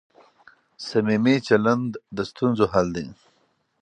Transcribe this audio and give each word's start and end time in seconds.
صمیمي 0.87 1.35
چلند 1.47 1.91
د 2.15 2.17
ستونزو 2.29 2.65
حل 2.73 2.87
دی. 2.95 3.07